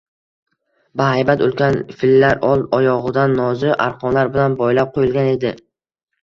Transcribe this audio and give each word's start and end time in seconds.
Bahaybat, 1.01 1.43
ulkan 1.47 1.77
fillar 1.99 2.41
old 2.47 2.65
oyogʻidan 2.79 3.37
nozik 3.41 3.85
arqonlar 3.87 4.33
bilan 4.39 4.57
boylab 4.63 4.91
qoʻyilgan 4.97 5.31
edi 5.37 5.55